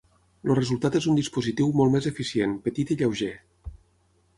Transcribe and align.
El 0.47 0.53
resultat 0.59 0.97
és 1.01 1.07
un 1.11 1.21
dispositiu 1.21 1.71
molt 1.83 1.95
més 1.97 2.09
eficient, 2.13 2.57
petit 2.67 2.97
i 2.97 3.03
lleuger. 3.05 3.33